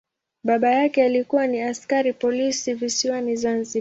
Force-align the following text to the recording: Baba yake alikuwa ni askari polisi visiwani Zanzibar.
Baba 0.43 0.69
yake 0.69 1.03
alikuwa 1.03 1.47
ni 1.47 1.61
askari 1.61 2.13
polisi 2.13 2.73
visiwani 2.73 3.35
Zanzibar. 3.35 3.67